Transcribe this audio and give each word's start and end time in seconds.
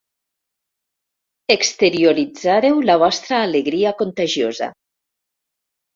Exterioritzàreu 1.57 2.81
la 2.91 2.97
vostra 3.05 3.45
alegria 3.49 3.95
contagiosa. 4.03 4.75